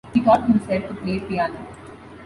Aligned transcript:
He 0.15 0.19
taught 0.21 0.47
himself 0.49 0.87
to 0.87 0.95
play 0.95 1.19
piano. 1.19 1.63